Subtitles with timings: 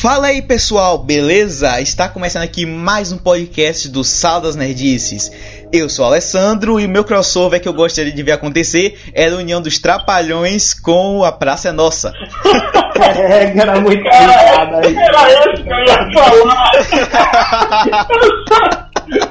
[0.00, 1.78] Fala aí pessoal, beleza?
[1.78, 5.30] Está começando aqui mais um podcast do Sal das Nerdices.
[5.70, 9.36] Eu sou o Alessandro e meu crossover que eu gostaria de ver acontecer era a
[9.36, 12.14] união dos Trapalhões com a Praça é Nossa.
[13.00, 14.94] É, era muito complicado aí.
[14.94, 16.70] Era isso que eu ia falar.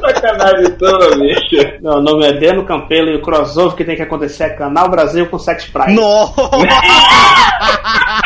[0.02, 1.78] Sacanagem toda, bicho.
[1.82, 4.90] Não, o nome é Deno Campelo e o crossover que tem que acontecer é Canal
[4.90, 5.94] Brasil com Sex Price.
[5.94, 6.34] Nossa!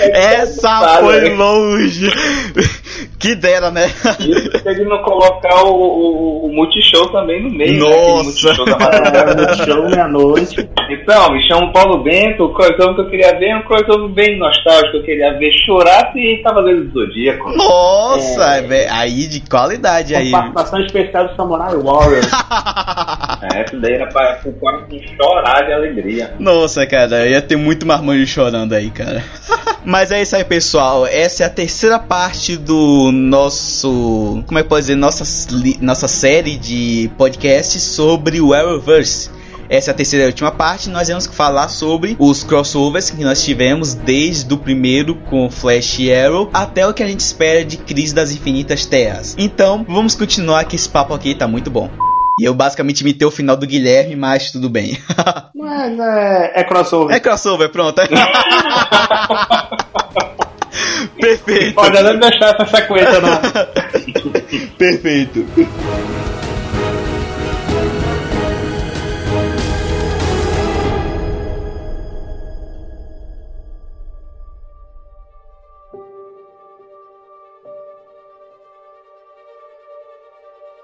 [0.00, 1.28] Essa, foi né?
[1.30, 2.10] longe!
[3.20, 3.84] Que dera, né?
[4.18, 7.78] Isso se ele não colocar o, o, o Multishow também no meio.
[7.78, 8.48] Nossa.
[8.48, 8.64] Né?
[9.36, 9.86] Multishow.
[9.86, 10.70] É, meia-noite.
[10.88, 14.38] Então, me chamo Paulo Bento, o crossover que eu queria ver é um crossover bem
[14.38, 14.96] nostálgico.
[14.96, 17.52] Eu queria ver Chorato e Cavaleiro do Zodíaco.
[17.54, 20.30] Nossa, é, velho, aí de qualidade aí.
[20.30, 22.22] Participação especial do Samurai Warrior.
[23.42, 24.52] É, essa daí era pra pro
[25.16, 26.34] chorar de alegria.
[26.38, 29.24] Nossa, cara, ia ter muito marmanjo chorando aí, cara.
[29.84, 31.06] Mas é isso aí, pessoal.
[31.06, 34.42] Essa é a terceira parte do nosso.
[34.46, 34.96] Como é que pode dizer?
[34.96, 35.24] Nossa,
[35.80, 39.30] nossa série de podcasts sobre o Arrowverse.
[39.68, 40.90] Essa é a terceira e última parte.
[40.90, 46.12] Nós vamos falar sobre os crossovers que nós tivemos desde o primeiro com Flash e
[46.12, 49.36] Arrow até o que a gente espera de Crise das Infinitas Terras.
[49.38, 51.88] Então, vamos continuar que esse papo aqui tá muito bom.
[52.40, 54.98] E eu basicamente imitei o final do Guilherme, mas tudo bem.
[55.54, 57.14] Mas é, é crossover.
[57.14, 58.00] É crossover, pronto.
[61.20, 61.74] Perfeito.
[61.74, 63.40] Pode nem deixar essa sequência, não.
[64.76, 65.46] Perfeito.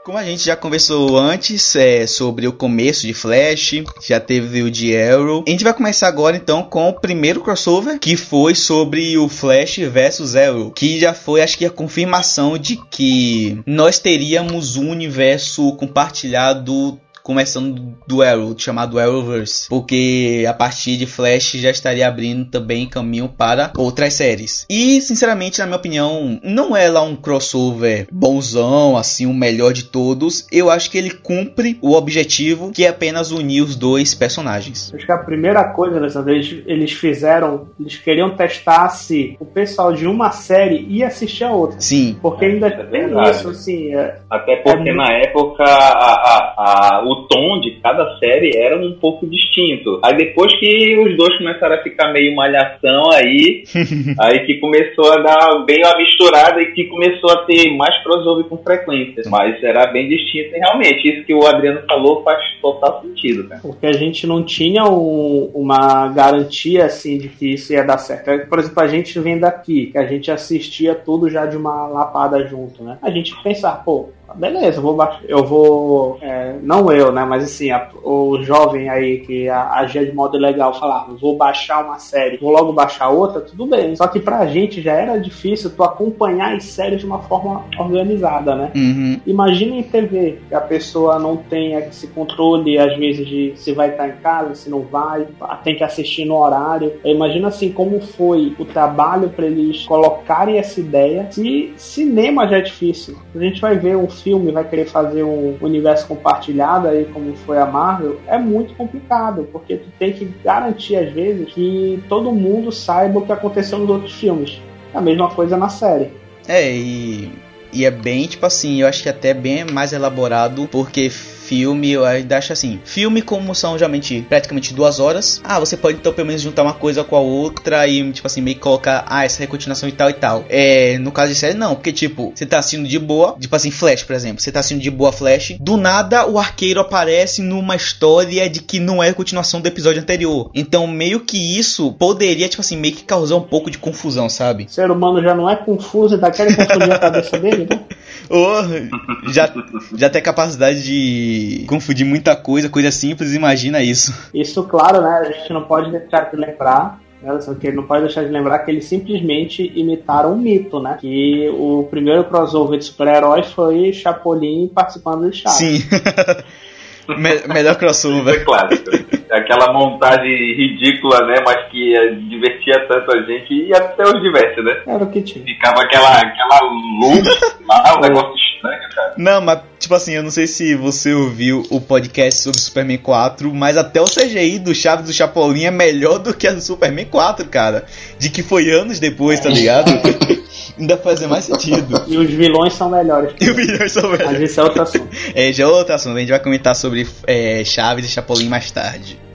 [0.07, 4.71] Como a gente já conversou antes é, sobre o começo de Flash, já teve o
[4.71, 5.43] de Arrow.
[5.45, 9.79] A gente vai começar agora então com o primeiro crossover, que foi sobre o Flash
[9.79, 15.73] versus Arrow, que já foi, acho que a confirmação de que nós teríamos um universo
[15.73, 22.87] compartilhado começando do Arrow, chamado Arrowverse, porque a partir de Flash já estaria abrindo também
[22.87, 24.65] caminho para outras séries.
[24.71, 29.83] E, sinceramente, na minha opinião, não é lá um crossover bonzão, assim, o melhor de
[29.87, 30.47] todos.
[30.53, 34.93] Eu acho que ele cumpre o objetivo, que é apenas unir os dois personagens.
[34.95, 39.93] Acho que a primeira coisa dessa vez eles fizeram, eles queriam testar se o pessoal
[39.93, 41.81] de uma série ia assistir a outra.
[41.81, 43.93] Sim, Porque É, ainda é tem isso, assim.
[43.95, 46.55] é- Até porque É muito- na época a, a-
[46.99, 50.01] a- o tom de cada série era um pouco distinto.
[50.05, 53.65] Aí depois que os dois começaram a ficar meio malhação aí,
[54.19, 58.45] aí que começou a dar bem uma misturada e que começou a ter mais crossover
[58.47, 59.23] com frequência.
[59.29, 63.61] Mas era bem distinto e realmente isso que o Adriano falou faz total sentido, cara.
[63.63, 68.29] Porque a gente não tinha um- uma garantia assim de que isso ia dar certo.
[68.31, 71.87] É, Por exemplo, a gente vem daqui, que a gente assistia tudo já de uma
[71.87, 72.99] lapada junto, né?
[73.03, 77.25] A gente pensar, pô, beleza, eu vou baixar, eu vou, é, não eu, né?
[77.25, 81.99] Mas assim, a- o jovem aí que agia de modo legal falava, vou baixar uma
[81.99, 83.95] série, vou logo baixar outra, tudo bem.
[83.97, 88.55] Só que pra gente já era difícil tu acompanhar as séries de uma forma organizada,
[88.55, 88.71] né?
[88.75, 89.21] Uhum.
[89.27, 93.91] Imagina em TV, que a pessoa não tenha esse controle, às vezes, de se vai
[93.91, 95.27] estar em casa, se não vai,
[95.65, 96.93] tem que assistir no horário.
[97.05, 101.27] Imagina assim como foi o trabalho para eles colocarem essa ideia.
[101.31, 105.57] Se cinema já é difícil, a gente vai ver um filme, vai querer fazer um
[105.61, 110.97] universo compartilhado aí, como foi a Marvel, é muito complicado, porque tu tem que garantir,
[110.97, 114.61] às vezes, que todo mundo saiba o que aconteceu nos outros filmes.
[114.95, 116.11] É a mesma coisa na série.
[116.49, 117.33] É, e,
[117.73, 121.11] e é bem, tipo assim, eu acho que até bem mais elaborado, porque
[121.47, 126.13] filme, eu acho assim, filme como são geralmente praticamente duas horas, ah, você pode então
[126.13, 129.25] pelo menos juntar uma coisa com a outra e, tipo assim, meio que colocar, ah,
[129.25, 130.45] essa é continuação e tal e tal.
[130.49, 133.71] É, no caso de série, não, porque, tipo, você tá assistindo de boa, tipo assim,
[133.71, 137.77] Flash, por exemplo, você tá assistindo de boa Flash, do nada o arqueiro aparece numa
[137.77, 140.51] história de que não é continuação do episódio anterior.
[140.55, 144.65] Então, meio que isso poderia, tipo assim, meio que causar um pouco de confusão, sabe?
[144.65, 147.81] O ser humano já não é confuso e tá querendo confundir a cabeça dele, né?
[148.29, 149.53] Ô, já,
[149.95, 151.36] já tem a capacidade de
[151.69, 154.13] confundir muita coisa, coisa simples, imagina isso.
[154.33, 155.21] Isso, claro, né?
[155.21, 157.01] A gente não pode deixar de lembrar.
[157.23, 160.99] Né, só que não pode deixar de lembrar que eles simplesmente imitaram um mito, né?
[161.01, 165.57] Que o primeiro crossover de super-heróis foi Chapolin participando de Chaves.
[165.59, 165.79] Sim.
[167.09, 168.35] Me- melhor crossover.
[168.35, 168.91] Foi clássico.
[169.31, 171.37] Aquela montagem ridícula, né?
[171.45, 174.83] Mas que eh, divertia tanto a gente e até os diverte, né?
[174.87, 175.45] Era o que tinha.
[175.45, 176.61] Ficava aquela, aquela
[177.01, 177.29] luz
[177.69, 179.15] lá, um negócio estranho, cara.
[179.17, 183.55] Não, mas, tipo assim, eu não sei se você ouviu o podcast sobre Superman 4,
[183.55, 187.07] mas até o CGI do Chaves do Chapolin é melhor do que a do Superman
[187.07, 187.87] 4, cara.
[188.19, 189.93] De que foi anos depois, tá ligado?
[190.77, 192.03] Ainda fazia mais sentido.
[192.09, 193.33] E os vilões são melhores.
[193.41, 194.33] E os vilões são melhores.
[194.33, 195.09] Mas isso é outro assunto.
[195.35, 196.17] É, já é outro assunto.
[196.17, 199.26] A gente vai comentar sobre é, Chaves e Chapolin mais tarde.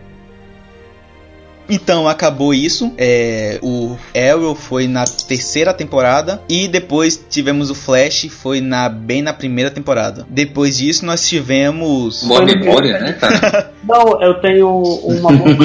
[1.71, 2.93] Então acabou isso.
[2.97, 9.21] É, o Arrow foi na terceira temporada e depois tivemos o Flash foi na bem
[9.21, 10.25] na primeira temporada.
[10.29, 13.71] Depois disso nós tivemos Boa memória, né, cara?
[13.87, 15.55] Não, eu tenho uma boa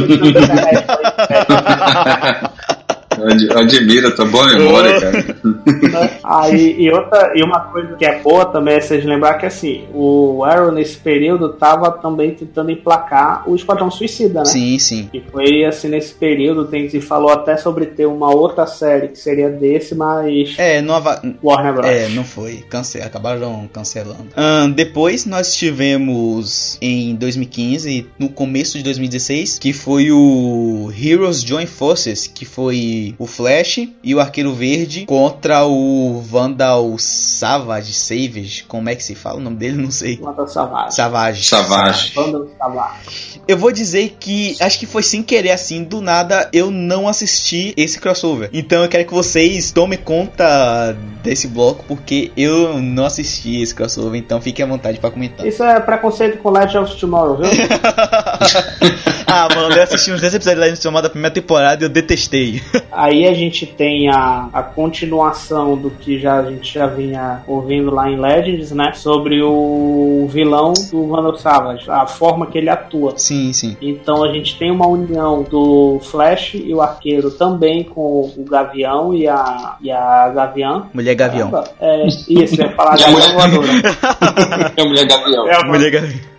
[3.16, 3.52] coisa na internet.
[3.54, 5.36] Eu admiro a tua boa memória, cara.
[6.24, 9.84] Aí, e, outra, e uma coisa que é boa também é vocês lembrar que assim,
[9.94, 14.44] o Arrow nesse período tava também tentando emplacar o Esquadrão Suicida, né?
[14.46, 15.08] Sim, sim.
[15.12, 19.18] E foi assim nesse período, tem se falou até sobre ter uma outra série que
[19.18, 21.86] seria desse, mas É, não ava- Warner Bros.
[21.86, 22.64] É, não foi.
[22.68, 24.26] Cance acabaram cancelando.
[24.36, 31.66] Ahn, depois nós tivemos em 2015, no começo de 2016, que foi o Heroes Join
[31.66, 38.88] Forces, que foi o Flash e o Arqueiro Verde contra o Vandal Savage, Savage, como
[38.88, 39.76] é que se fala o nome dele?
[39.82, 40.16] Não sei.
[40.16, 40.94] Banda Savage.
[40.94, 41.44] Savage.
[41.44, 42.12] Savage.
[42.58, 43.40] Savage.
[43.46, 47.72] Eu vou dizer que acho que foi sem querer assim, do nada eu não assisti
[47.76, 48.50] esse crossover.
[48.52, 54.18] Então eu quero que vocês tomem conta desse bloco porque eu não assisti esse crossover,
[54.18, 55.46] então fiquem à vontade pra comentar.
[55.46, 57.46] Isso é preconceito com Legend of Tomorrow, viu?
[59.26, 62.62] ah, mano, eu assisti uns 10 episódios lá no da primeira temporada e eu detestei.
[62.96, 67.90] Aí a gente tem a, a continuação do que já, a gente já vinha ouvindo
[67.94, 68.92] lá em Legends, né?
[68.94, 73.12] Sobre o vilão do Vandal Savage, a forma que ele atua.
[73.16, 73.76] sim, sim.
[73.82, 78.00] Então a gente tem uma união do Flash e o Arqueiro também com
[78.36, 80.86] o Gavião e a, e a Gavião.
[80.94, 81.64] Mulher Gavião.
[81.80, 83.66] É, isso, eu ia falar a Gavião mulher- Voadora.
[84.76, 85.46] É a mulher Gavião.
[85.46, 86.35] Eu ia Mulher Gavião.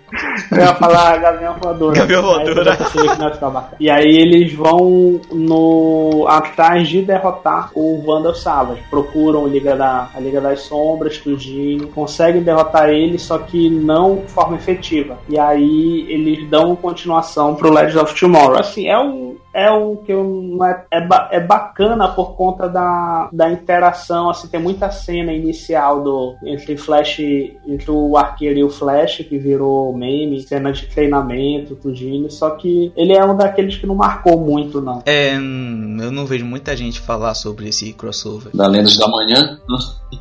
[0.52, 2.00] Eu ia falar Gavião Voadora.
[2.00, 2.78] Gavião Voadora.
[3.80, 8.84] E aí eles vão no atrás de derrotar o Vandal Savage.
[8.90, 11.88] Procuram a Liga, da, a Liga das Sombras, Tudinho.
[11.88, 15.18] Conseguem derrotar ele, só que não de forma efetiva.
[15.30, 18.60] E aí eles dão continuação pro Legends of Tomorrow.
[18.60, 19.36] Assim, é um.
[19.58, 24.62] É um que eu, é, é, é bacana por conta da, da interação, assim, tem
[24.62, 30.44] muita cena inicial do entre Flash, entre o arqueiro e o Flash, que virou meme,
[30.44, 35.02] cena de treinamento, tudinho, só que ele é um daqueles que não marcou muito, não.
[35.08, 38.56] É, hum, eu não vejo muita gente falar sobre esse crossover.
[38.56, 39.60] Da Lendas da Manhã.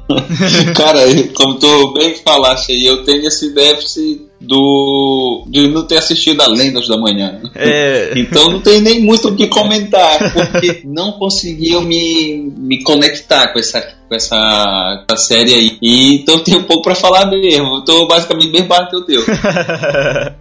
[0.74, 1.00] Cara,
[1.36, 6.46] como tu bem falaste aí, eu tenho esse déficit do de não ter assistido a
[6.46, 7.40] Lendas da Manhã.
[7.54, 8.12] É.
[8.26, 13.58] Então não tem nem muito o que comentar, porque não conseguiu me, me conectar com
[13.58, 15.78] essa, com essa, com essa série aí.
[15.80, 17.76] E então tem um pouco pra falar mesmo.
[17.76, 19.22] Eu tô basicamente bem baixo que o teu.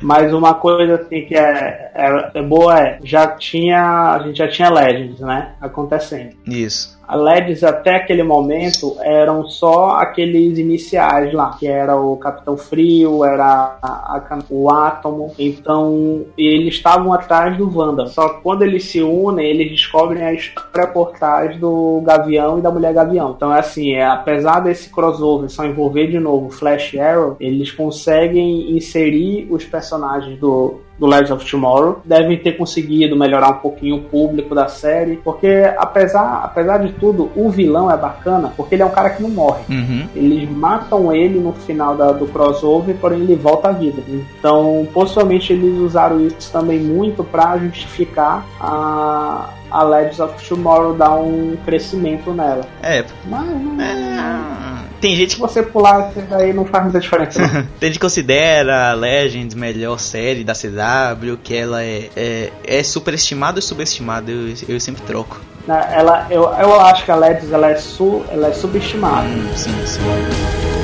[0.02, 4.48] Mas uma coisa assim que é, é, é boa é, já tinha, a gente já
[4.48, 6.32] tinha Legends, né, acontecendo.
[6.48, 6.96] Isso.
[7.14, 13.78] LEDs até aquele momento eram só aqueles iniciais lá, que era o Capitão Frio, era
[13.82, 18.08] a- a- o Átomo, então eles estavam atrás do Wanda.
[18.08, 22.62] Só que quando eles se unem, eles descobrem a história por trás do Gavião e
[22.62, 23.34] da Mulher Gavião.
[23.36, 28.76] Então é assim, é, apesar desse crossover só envolver de novo Flash Arrow, eles conseguem
[28.76, 32.02] inserir os personagens do do Legends of Tomorrow.
[32.06, 37.30] Devem ter conseguido melhorar um pouquinho o público da série, porque apesar, apesar de tudo,
[37.36, 39.64] o vilão é bacana, porque ele é um cara que não morre.
[39.70, 40.08] Uhum.
[40.16, 44.02] Eles matam ele no final da- do crossover, porém ele volta à vida.
[44.08, 51.16] Então, possivelmente eles usaram isso também muito para justificar a, a Legends of Tomorrow dar
[51.18, 52.66] um crescimento nela.
[52.82, 53.04] É.
[53.30, 54.75] Mas não- é,
[55.06, 57.40] Tem gente se você pular isso daí não faz muita diferença.
[57.40, 57.50] não.
[57.80, 63.60] Tem gente que considera Legends melhor série da CW, que ela é, é, é superestimada
[63.60, 65.40] ou subestimada, eu, eu sempre troco.
[65.68, 69.28] Né, ela, eu, eu acho que a Legends ela é, su, ela é subestimada.
[69.28, 70.75] Hum, sim, sim.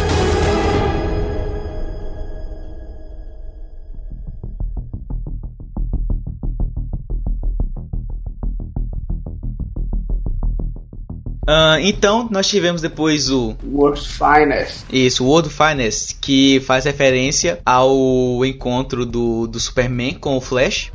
[11.53, 14.85] Ah, então, nós tivemos depois o World's Finest.
[14.89, 20.93] isso, World Finest, que faz referência ao encontro do, do Superman com o Flash.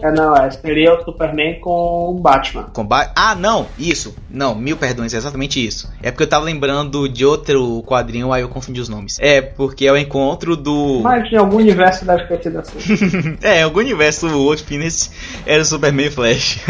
[0.00, 2.64] É, não, é, seria o Superman com o Batman.
[2.72, 3.10] Combate.
[3.16, 4.14] Ah, não, isso.
[4.30, 5.92] Não, mil perdões, é exatamente isso.
[6.00, 9.16] É porque eu tava lembrando de outro quadrinho, aí eu confundi os nomes.
[9.18, 11.00] É, porque é o encontro do.
[11.04, 12.78] Mas em algum universo deve ter sido assim.
[13.42, 15.10] é, em algum universo o World Finest
[15.44, 16.60] era o Superman e Flash.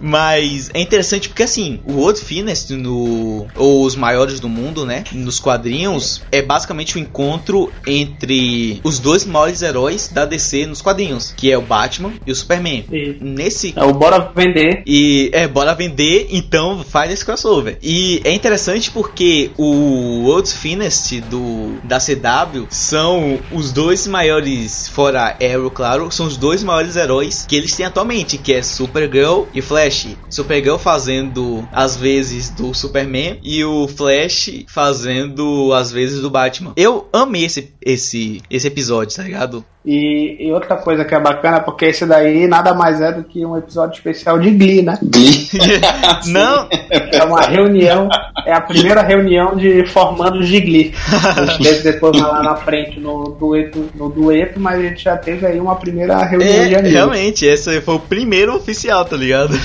[0.00, 5.04] Mas é interessante porque assim, o World Finest no ou os maiores do mundo, né,
[5.12, 10.80] nos quadrinhos é basicamente o um encontro entre os dois maiores heróis da DC nos
[10.80, 12.84] quadrinhos, que é o Batman e o Superman.
[12.90, 14.82] E Nesse é o bora vender.
[14.86, 17.78] e é, bora vender, então faz esse crossover.
[17.82, 25.36] E é interessante porque o World's Finest do da CW são os dois maiores, fora
[25.40, 29.60] Arrow, claro, são os dois maiores heróis que eles têm atualmente, que é Supergirl e
[29.60, 29.89] Flash.
[30.28, 36.72] Supergirl fazendo as vezes do Superman e o Flash fazendo as vezes do Batman.
[36.76, 39.64] Eu amei esse, esse, esse episódio, tá ligado?
[39.84, 43.44] E, e outra coisa que é bacana, porque esse daí nada mais é do que
[43.46, 44.98] um episódio especial de Glee, né?
[45.02, 45.48] Glee.
[46.28, 46.68] Não,
[47.12, 48.08] É uma reunião,
[48.46, 50.94] é a primeira reunião de formandos de Glee.
[51.36, 55.04] A gente deve depois vai lá na frente no dueto, no dueto, mas a gente
[55.04, 56.92] já teve aí uma primeira reunião de é, amigos.
[56.92, 59.54] realmente, esse foi o primeiro oficial, tá ligado?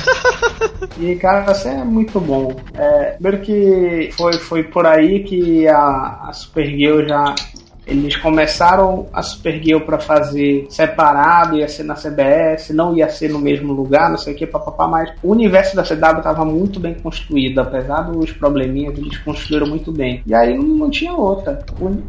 [0.99, 2.55] E, cara, isso é muito bom.
[2.73, 7.35] É, primeiro que foi, foi por aí que a, a Supergirl já.
[7.85, 13.39] Eles começaram a Supergirl para fazer separado, ia ser na CBS, não ia ser no
[13.39, 16.95] mesmo lugar, não sei o que, papapá, mas o universo da CW estava muito bem
[16.95, 20.23] construído, apesar dos probleminhas, eles construíram muito bem.
[20.25, 21.63] E aí não, tinha outra.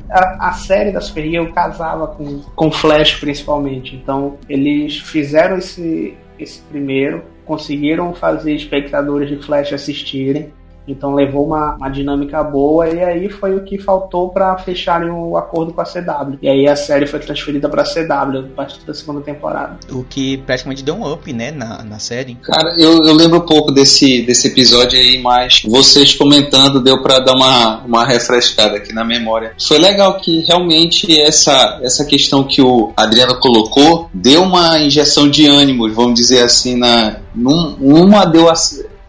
[0.08, 6.60] A, a série da Supergirl casava com, com Flash principalmente, então eles fizeram esse, esse
[6.62, 10.52] primeiro, conseguiram fazer espectadores de Flash assistirem.
[10.86, 15.36] Então levou uma, uma dinâmica boa e aí foi o que faltou para fecharem o
[15.36, 16.38] acordo com a CW.
[16.40, 19.78] E aí a série foi transferida para a CW a partir da segunda temporada.
[19.90, 22.34] O que praticamente deu um up, né, na, na série.
[22.36, 27.18] Cara, eu, eu lembro um pouco desse, desse episódio aí, mas vocês comentando deu pra
[27.18, 29.52] dar uma, uma refrescada aqui na memória.
[29.60, 35.46] Foi legal que realmente essa, essa questão que o Adriano colocou deu uma injeção de
[35.46, 38.54] ânimo, vamos dizer assim, na, num, uma deu a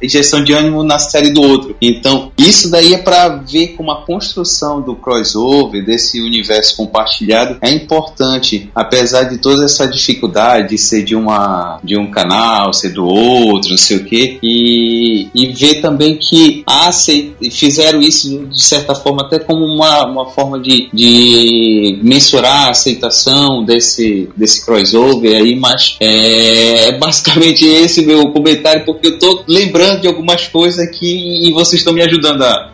[0.01, 1.75] injeção de ânimo na série do outro.
[1.81, 7.71] Então, isso daí é para ver como a construção do crossover, desse universo compartilhado, é
[7.71, 13.05] importante, apesar de toda essa dificuldade de ser de, uma, de um canal, ser do
[13.05, 18.63] outro, não sei o quê, e, e ver também que a acei- fizeram isso de
[18.63, 25.35] certa forma até como uma, uma forma de, de mensurar a aceitação desse, desse crossover
[25.35, 29.43] aí, mas é, é basicamente esse meu comentário, porque eu tô
[29.87, 32.71] lembrando de algumas coisas aqui e vocês estão me ajudando a,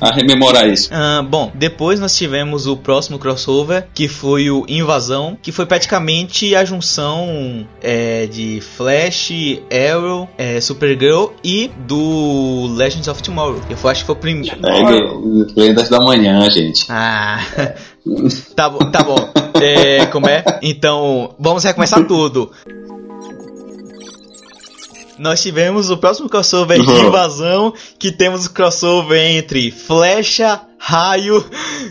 [0.00, 0.88] a rememorar isso.
[0.96, 6.54] Ah, bom, depois nós tivemos o próximo crossover, que foi o Invasão, que foi praticamente
[6.54, 9.32] a junção é, de Flash,
[9.70, 13.60] Arrow, é, Supergirl e do Legends of Tomorrow.
[13.68, 14.56] Eu acho que foi o primeiro.
[14.66, 16.86] É, Lendas da manhã, gente.
[16.88, 17.40] Ah,
[18.54, 19.32] tá bom, tá bom.
[19.60, 20.44] É, como é?
[20.62, 22.50] Então, vamos recomeçar tudo.
[25.18, 27.06] Nós tivemos o próximo crossover de Uhum.
[27.06, 31.44] invasão, que temos o crossover entre Flecha, Raio,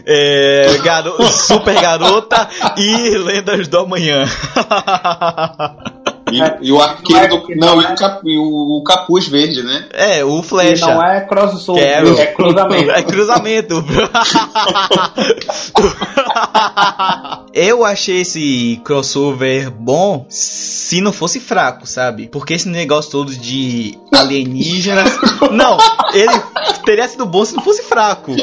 [0.06, 4.26] é, garo- Super Garota e Lendas do Amanhã.
[6.34, 7.56] E, e o arqueiro do.
[7.56, 9.86] Não, e o, cap- e o- capuz verde, né?
[9.94, 10.88] É, o E Flecha.
[10.88, 11.84] não é crossover,
[12.20, 12.92] é cruzamento.
[12.92, 13.86] É cruzamento.
[17.54, 22.28] Eu achei esse crossover bom se não fosse fraco, sabe?
[22.28, 25.10] Porque esse negócio todo de alienígenas.
[25.52, 25.78] Não,
[26.14, 26.34] ele
[26.86, 28.36] teria sido bom se não fosse fraco.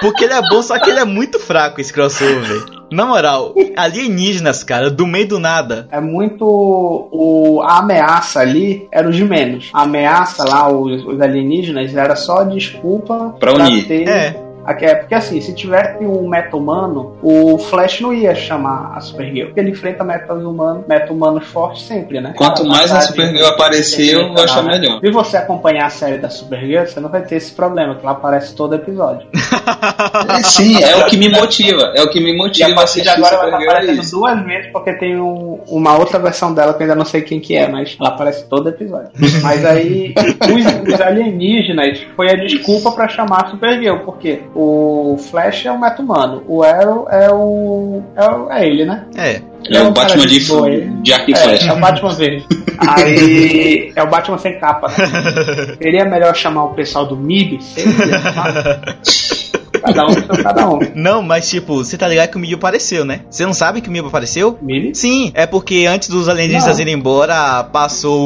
[0.00, 2.64] Porque ele é bom, só que ele é muito fraco esse crossover.
[2.90, 5.88] Na moral, alienígenas, cara, do meio do nada.
[5.90, 6.44] É muito.
[6.46, 9.70] O, a ameaça ali era o de menos.
[9.72, 13.86] A ameaça lá, os, os alienígenas, era só desculpa Pra unir.
[13.86, 14.08] ter.
[14.08, 14.45] É.
[14.68, 19.46] É- Porque assim, se tivesse um meta humano, o Flash não ia chamar a Supergirl.
[19.48, 22.34] Porque ele enfrenta metas humanos, meta humanos fortes sempre, né?
[22.36, 24.78] Quanto mais a Supergirl apareceu, eu vou achar né?
[24.78, 25.00] melhor.
[25.00, 28.12] Se você acompanhar a série da Supergirl, você não vai ter esse problema, que ela
[28.12, 29.26] aparece todo episódio.
[29.32, 31.92] É, sim, é o que me motiva.
[31.94, 34.16] É o que me E motiva a partir de agora ela tá é aparecendo isso.
[34.16, 37.40] duas vezes, porque tem um- uma outra versão dela que eu ainda não sei quem
[37.40, 39.10] que é, mas ela aparece todo episódio.
[39.42, 40.14] mas aí,
[40.86, 45.78] os, os alienígenas foi a desculpa pra chamar a Supergirl, porque o Flash é um
[45.78, 48.02] meta humano, o Arrow é o.
[48.16, 49.04] é, o- é ele, né?
[49.16, 49.40] É.
[49.68, 51.12] É o cara Batman de, de ele.
[51.12, 51.70] arco e É, flecha.
[51.70, 52.46] é o Batman verde.
[52.78, 54.86] Aí é o Batman sem capa.
[54.96, 55.76] Né?
[55.82, 57.62] Seria melhor chamar o pessoal do MIB?
[57.62, 57.92] Seria.
[59.86, 60.78] Cada um com cada um.
[60.94, 63.20] Não, mas tipo, você tá ligado que o Mil apareceu, né?
[63.30, 64.58] Você não sabe que o Mil apareceu?
[64.60, 64.94] MIB?
[64.94, 68.20] Sim, é porque antes dos alienígenas irem embora, passou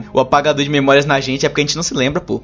[0.00, 2.42] o, o apagador de memórias na gente, é porque a gente não se lembra, pô.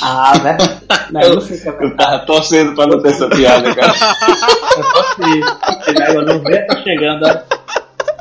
[0.00, 0.56] Ah, né?
[1.10, 1.96] Não, eu não sei se é Eu verdade.
[1.96, 3.92] tava torcendo pra não ter essa piada, cara.
[4.76, 6.14] Eu posso ir.
[6.14, 7.40] Eu não tá chegando.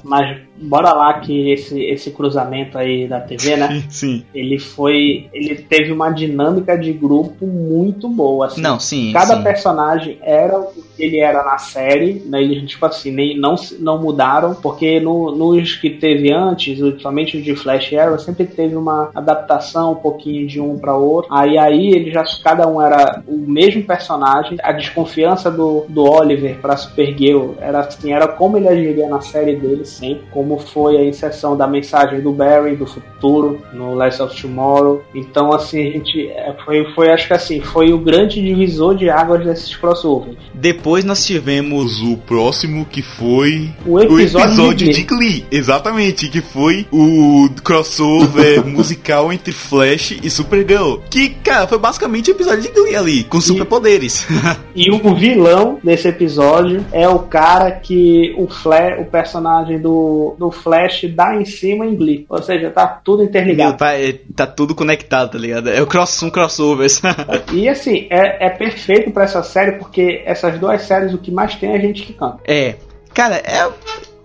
[0.04, 3.84] Mas bora lá que esse, esse cruzamento aí da TV, né?
[3.90, 4.24] Sim.
[4.34, 5.28] Ele foi.
[5.34, 8.48] Ele teve uma dinâmica de grupo muito boa.
[8.48, 8.62] Assim.
[8.62, 9.12] Não, sim.
[9.14, 9.44] Cada sim.
[9.44, 12.42] personagem era o que ele era na série, né?
[12.42, 17.44] Eles, tipo assim, nem, não, não mudaram, porque no, nos que teve antes, principalmente os
[17.44, 21.34] de Flash Arrow, sempre teve uma adaptação um pouquinho de um para outro.
[21.34, 24.58] Aí aí ele já cada um era o mesmo personagem.
[24.62, 29.56] A desconfiança do, do Oliver para Supergirl era assim, era como ele agiria na série
[29.56, 34.42] dele sempre, como foi a inserção da mensagem do Barry do futuro no Last of
[34.42, 35.04] Tomorrow.
[35.14, 39.10] Então assim, a gente é, foi foi acho que assim, foi o grande divisor de
[39.10, 40.38] águas desses crossovers.
[40.54, 46.30] Depois nós tivemos o próximo que foi O episódio, o episódio de de Glee, exatamente,
[46.30, 50.98] que foi o crossover musical entre Flash e Supergirl.
[51.10, 54.26] Que, cara, foi basicamente o episódio de Glee ali, com superpoderes.
[54.76, 60.52] E o vilão desse episódio é o cara que o Flash, o personagem do, do
[60.52, 62.26] Flash dá em cima em Glee.
[62.30, 63.78] Ou seja, tá tudo interligado.
[63.78, 63.92] Tá,
[64.36, 65.70] tá tudo conectado, tá ligado?
[65.70, 66.90] É o cross, um crossover.
[67.54, 71.56] E assim, é, é perfeito pra essa série porque essas duas séries o que mais
[71.56, 72.40] tem é gente que canta.
[72.46, 72.76] é.
[73.14, 73.72] Cara, é.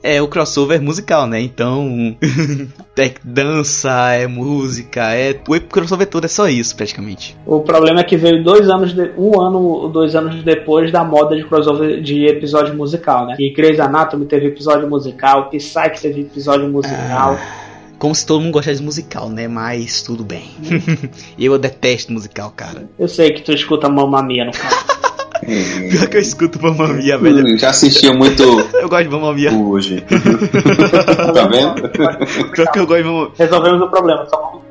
[0.02, 1.40] É o crossover musical, né?
[1.40, 2.16] Então.
[2.96, 5.38] é dança, é música, é.
[5.48, 7.36] O crossover todo é só isso, praticamente.
[7.44, 11.02] O problema é que veio dois anos, de, um ano ou dois anos depois da
[11.04, 13.36] moda de crossover de episódio musical, né?
[13.38, 17.38] E Grey's Anatomy teve episódio musical, Psyche teve episódio musical.
[17.98, 19.48] Como se todo mundo gostasse de musical, né?
[19.48, 20.50] Mas tudo bem.
[21.36, 22.88] eu detesto musical, cara.
[22.96, 24.78] Eu sei que tu escuta Mamma Mia no canal.
[25.45, 27.59] Pior que eu escuto Mamma Mia, velho.
[27.59, 28.42] Já assistiu muito
[28.75, 29.52] Eu gosto de Mamma Mia.
[29.52, 30.02] hoje.
[31.35, 31.88] tá vendo?
[32.52, 34.62] Pior que eu gosto de Mamma Resolvemos o problema, só.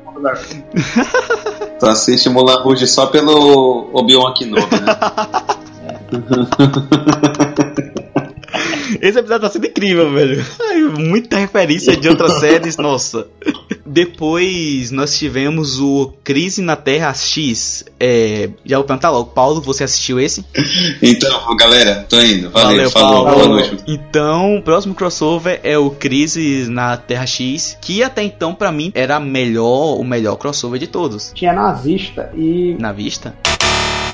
[1.78, 4.98] Tu assiste Mulan Rouge só pelo Obi-Wan Kenobi, né?
[9.00, 10.44] Esse episódio tá sendo incrível, velho.
[10.60, 13.28] Ai, muita referência de outras séries, nossa.
[13.88, 17.84] Depois nós tivemos o Crise na Terra X.
[17.98, 20.44] É, já vou perguntar logo, Paulo, você assistiu esse?
[21.02, 22.50] Então, galera, tô indo.
[22.50, 23.34] Valeu, Valeu, falou, Paulo.
[23.38, 23.76] boa noite.
[23.86, 28.90] Então, o próximo crossover é o Crise na Terra X, que até então pra mim
[28.94, 31.32] era melhor, o melhor crossover de todos.
[31.34, 33.34] Tinha nazista e Na vista?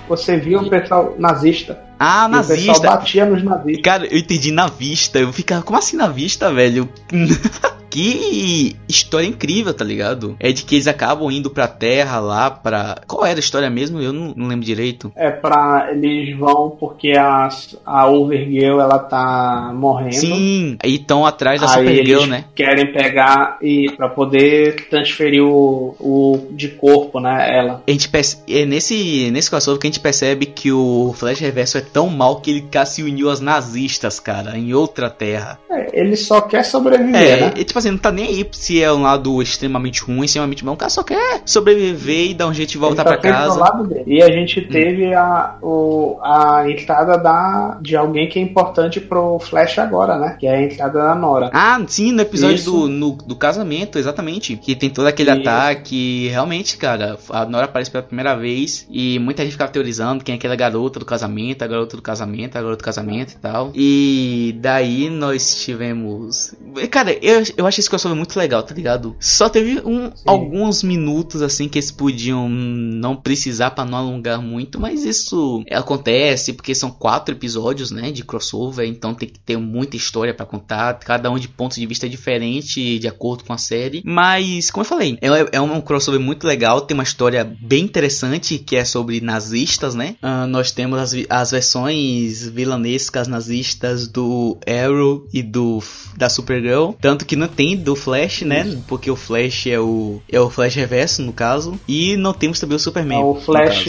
[0.09, 1.79] você via o pessoal nazista.
[1.99, 2.87] Ah, E o pessoal nazista.
[2.91, 3.83] batia nos nazistas.
[3.83, 5.19] Cara, eu entendi na vista.
[5.19, 6.89] Eu ficava, como assim na vista, velho?
[7.95, 10.37] que história incrível, tá ligado?
[10.41, 12.97] É de que eles acabam indo pra terra lá pra.
[13.07, 14.01] Qual era a história mesmo?
[14.01, 15.13] Eu não, não lembro direito.
[15.15, 15.91] É pra.
[15.93, 17.49] Eles vão porque a,
[17.87, 20.15] a Overgirl ela tá morrendo.
[20.15, 22.47] Sim, aí estão atrás da Aí Supergirl, né?
[22.55, 27.49] querem pegar e para poder transferir o, o de corpo, né?
[27.57, 27.83] Ela.
[27.87, 28.39] A gente perce...
[28.49, 32.41] é nesse, nesse crossover que a gente percebe que o Flash Reverso é tão mal
[32.41, 35.61] que ele cá se uniu aos nazistas, cara, em outra terra.
[35.71, 37.53] É, ele só quer sobreviver, É, né?
[37.57, 40.73] e, tipo assim, não tá nem aí se é um lado extremamente ruim, extremamente bom.
[40.73, 43.63] O cara só quer sobreviver e dar um jeito de voltar tá do casa.
[43.75, 44.03] Hum.
[44.07, 49.39] E a gente teve a, o, a entrada da, de alguém que é importante pro
[49.39, 50.37] Flash agora, né?
[50.39, 51.51] Que é a entrada da Nora.
[51.53, 52.71] Ah, sim, no episódio Isso.
[52.71, 54.57] do, no- do casamento, exatamente.
[54.57, 55.41] Que tem todo aquele Isso.
[55.41, 56.29] ataque.
[56.29, 58.87] Realmente, cara, a Nora aparece pela primeira vez.
[58.91, 62.57] E muita gente ficava teorizando quem é aquela garota do casamento, a garota do casamento,
[62.57, 63.71] a garota do casamento e tal.
[63.75, 66.55] E daí nós tivemos.
[66.91, 69.17] Cara, eu, eu acho esse crossover muito legal, tá ligado?
[69.19, 74.81] Só teve um, alguns minutos assim que eles podiam não precisar pra não alongar muito,
[74.81, 79.97] mas isso acontece porque são quatro episódios, né, de crossover, então tem que ter muita
[79.97, 84.03] história pra contar, cada um de pontos de vista diferente de acordo com a série.
[84.05, 88.59] Mas, como eu falei, é, é um crossover muito legal, tem uma história bem interessante
[88.59, 90.17] que é sobre nazistas, né?
[90.23, 95.83] Ah, nós temos as, as versões vilanescas nazistas do Arrow e do
[96.17, 98.77] da Supergirl, tanto que não tem do Flash, né?
[98.87, 102.77] Porque o Flash é o é o Flash reverso no caso, e não temos também
[102.77, 103.23] o Superman.
[103.23, 103.87] o no Flash,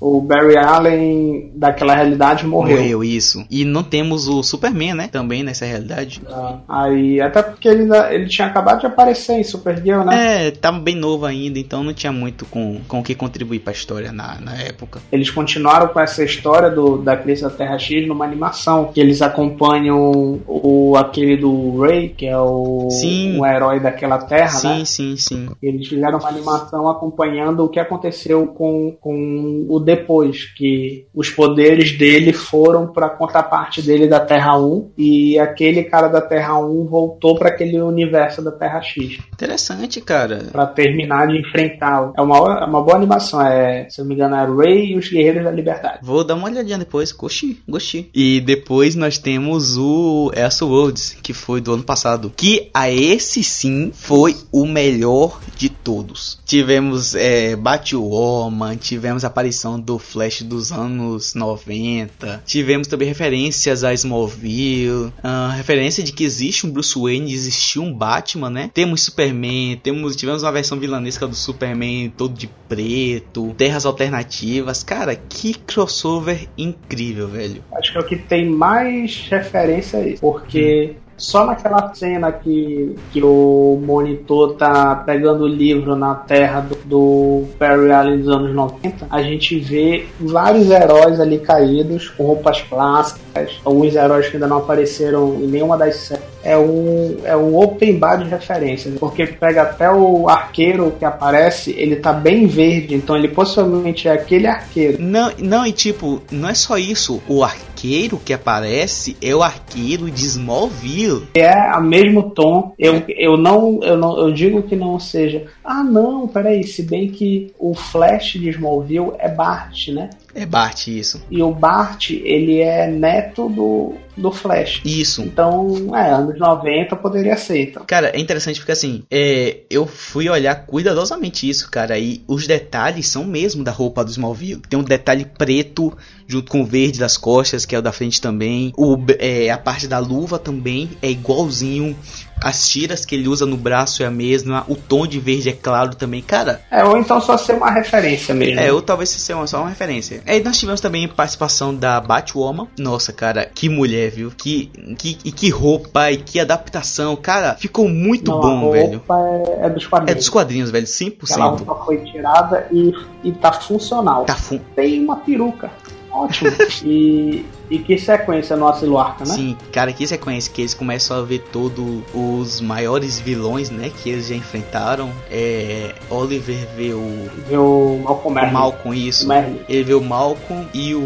[0.00, 2.76] o Barry Allen daquela realidade morreu.
[2.76, 3.44] Morreu, isso.
[3.50, 5.08] E não temos o Superman, né?
[5.08, 6.20] Também nessa realidade.
[6.28, 10.46] Ah, Aí, até porque ele, ele tinha acabado de aparecer em Supergirl, né?
[10.46, 13.72] É, tava bem novo ainda, então não tinha muito com, com o que contribuir pra
[13.72, 15.00] história na, na época.
[15.10, 18.90] Eles continuaram com essa história do, da crise da Terra X numa animação.
[18.92, 23.38] Que eles acompanham o, aquele do Ray, que é o, Sim.
[23.38, 24.84] o herói daquela terra, sim, né?
[24.84, 25.48] sim, sim.
[25.62, 31.96] Eles fizeram uma animação acompanhando o que aconteceu com, com o depois, que os poderes
[31.96, 36.86] dele foram para a contraparte dele da Terra 1 e aquele cara da Terra 1
[36.86, 40.46] voltou para aquele universo da Terra X Interessante, cara.
[40.50, 42.12] para terminar de enfrentar.
[42.16, 44.96] É uma, é uma boa animação, é, se eu não me engano, é Ray e
[44.96, 45.98] os Guerreiros da Liberdade.
[46.02, 47.12] Vou dar uma olhadinha depois.
[47.12, 48.10] Gostei, gostei.
[48.14, 52.32] E depois nós temos o Elseworlds, que foi do ano passado.
[52.36, 56.38] Que a esse sim foi o melhor de todos.
[56.44, 63.92] Tivemos é, Batwoman, tivemos a aparição do Flash dos anos 90, tivemos também referências a
[63.92, 68.70] Smallville, uh, referência de que existe um Bruce Wayne, existiu um Batman, né?
[68.72, 74.82] Temos Superman, temos, tivemos uma versão vilanesca do Superman todo de preto, terras alternativas.
[74.82, 77.64] Cara, que crossover incrível, velho.
[77.72, 81.09] Acho que é o que tem mais referência a isso, porque hum.
[81.20, 87.44] Só naquela cena que, que o monitor tá pegando o livro na terra do, do
[87.56, 93.60] Perry Allen dos anos 90, a gente vê vários heróis ali caídos, com roupas clássicas,
[93.64, 97.98] alguns heróis que ainda não apareceram em nenhuma das séries é um, é um open
[97.98, 103.16] bar de referências, porque pega até o arqueiro que aparece, ele tá bem verde, então
[103.16, 105.00] ele possivelmente é aquele arqueiro.
[105.00, 110.10] Não, não e tipo, não é só isso, o arqueiro que aparece é o arqueiro
[110.10, 111.28] de Smallville.
[111.34, 112.74] É a mesmo tom.
[112.78, 115.46] Eu, eu não eu não eu digo que não seja.
[115.64, 120.10] Ah, não, peraí, se bem que o Flash de Smallville é Bart, né?
[120.34, 121.22] É Bart, isso.
[121.30, 124.80] E o Bart, ele é neto do, do Flash.
[124.84, 125.22] Isso.
[125.22, 127.70] Então, é, anos 90 poderia ser.
[127.70, 127.84] Então.
[127.84, 133.08] Cara, é interessante porque assim, é, eu fui olhar cuidadosamente isso, cara, e os detalhes
[133.08, 134.62] são mesmo da roupa do Smallville.
[134.68, 135.96] Tem um detalhe preto
[136.28, 138.72] junto com o verde das costas, que é o da frente também.
[138.76, 141.96] O, é, a parte da luva também é igualzinho
[142.42, 145.52] as tiras que ele usa no braço é a mesma, o tom de verde é
[145.52, 146.60] claro também, cara.
[146.70, 148.60] É, ou então só ser uma referência mesmo.
[148.60, 150.22] É, ou talvez ser uma, só uma referência.
[150.26, 152.68] Aí nós tivemos também participação da Batwoman.
[152.78, 154.30] Nossa, cara, que mulher, viu?
[154.30, 154.66] Que,
[154.98, 157.14] que, e que roupa e que adaptação.
[157.16, 159.02] Cara, ficou muito Não, bom, a velho.
[159.08, 160.12] É, é dos quadrinhos.
[160.12, 161.30] É dos quadrinhos, velho, 100%.
[161.30, 164.24] Aquela roupa foi tirada e, e tá funcional.
[164.24, 164.58] Tá fun...
[164.74, 165.70] Tem uma peruca.
[166.10, 166.50] Ótimo.
[166.84, 169.34] e e que sequência no Aciluarca, né?
[169.34, 174.10] Sim, cara, que sequência que eles começam a ver todos os maiores vilões, né, que
[174.10, 175.10] eles já enfrentaram.
[175.30, 179.28] É, Oliver vê o vê o Malcolm, o Malcolm isso.
[179.28, 179.60] Merlin.
[179.68, 181.00] Ele vê o Malcolm e o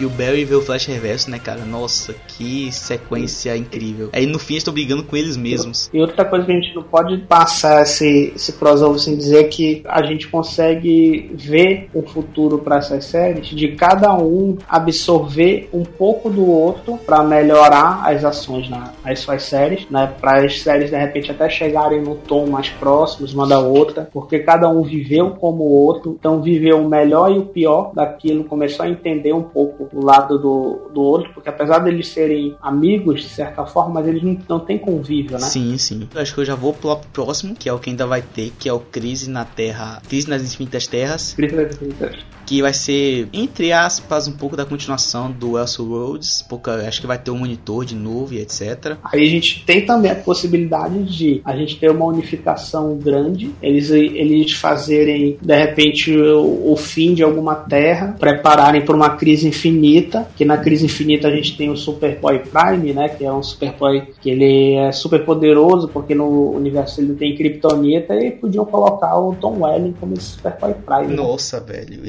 [0.00, 1.64] e o Barry vê o Flash Reverso, né, cara?
[1.64, 4.10] Nossa, que sequência incrível.
[4.12, 5.88] Aí no fim estão brigando com eles mesmos.
[5.92, 9.82] E outra coisa que a gente não pode passar esse esse crossover sem dizer que
[9.86, 16.30] a gente consegue ver o futuro para essas séries de cada um absorver um pouco
[16.30, 20.12] do outro para melhorar as ações na, nas suas séries, né?
[20.20, 24.40] Para as séries de repente até chegarem no tom mais próximos uma da outra, porque
[24.40, 28.84] cada um viveu como o outro, então viveu o melhor e o pior daquilo, começou
[28.84, 33.28] a entender um pouco o lado do, do outro, porque apesar deles serem amigos de
[33.28, 35.46] certa forma, mas eles não, não têm convívio, né?
[35.46, 36.08] Sim, sim.
[36.14, 38.52] Eu acho que eu já vou pro próximo, que é o que ainda vai ter,
[38.58, 41.34] que é o Crise na Terra, Crise nas Infinitas Terras.
[41.34, 42.16] Crise nas Infinitas.
[42.46, 47.06] Que vai ser, entre aspas, um pouco da continuação do Elseworlds Roads, pouca, acho que
[47.06, 48.96] vai ter um monitor de novo e etc.
[49.04, 53.90] Aí a gente tem também a possibilidade de a gente ter uma unificação grande, eles,
[53.90, 60.28] eles fazerem de repente o, o fim de alguma terra, prepararem para uma crise infinita,
[60.36, 64.02] que na crise infinita a gente tem o Superboy Prime, né, que é um Superboy
[64.20, 69.34] que ele é super poderoso porque no universo ele tem Kryptonita e podiam colocar o
[69.34, 71.14] Tom Welling como esse Superboy Prime.
[71.14, 72.02] Nossa, velho,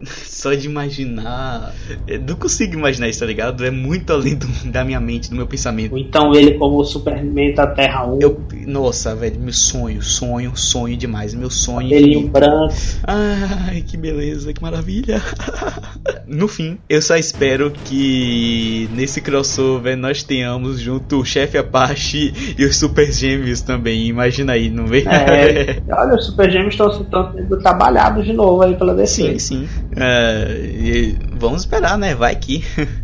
[0.24, 1.74] só de imaginar,
[2.06, 3.64] eu não consigo imaginar isso tá ligado?
[3.64, 5.96] É muito além do, da minha mente, do meu pensamento.
[5.96, 8.18] Então ele como Superman da Terra 1.
[8.20, 11.34] Eu, nossa, velho, meu sonho, sonho, sonho demais.
[11.34, 11.92] Meu sonho.
[11.92, 12.74] Ele branco.
[13.04, 15.20] Ai, que beleza, que maravilha.
[16.26, 22.64] no fim, eu só espero que nesse crossover nós tenhamos junto o chefe Apache e
[22.64, 24.06] os Super Gêmeos também.
[24.06, 25.04] Imagina aí, não vê?
[25.06, 26.92] É, olha, os Super Gêmeos estão
[27.32, 29.38] sendo trabalhados de novo aí pela DC.
[29.38, 29.68] Sim, sim.
[29.92, 32.14] Uh, vamos esperar, né?
[32.14, 32.64] Vai que.